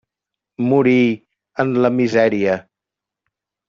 [0.69, 0.97] Morí
[1.65, 2.61] en la misèria.